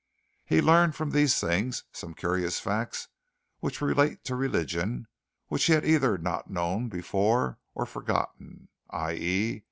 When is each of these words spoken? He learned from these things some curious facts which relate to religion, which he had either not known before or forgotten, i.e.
He 0.43 0.63
learned 0.63 0.95
from 0.95 1.11
these 1.11 1.39
things 1.39 1.83
some 1.91 2.15
curious 2.15 2.59
facts 2.59 3.09
which 3.59 3.81
relate 3.81 4.23
to 4.23 4.35
religion, 4.35 5.05
which 5.45 5.65
he 5.65 5.73
had 5.73 5.85
either 5.85 6.17
not 6.17 6.49
known 6.49 6.89
before 6.89 7.59
or 7.75 7.85
forgotten, 7.85 8.69
i.e. 8.89 9.59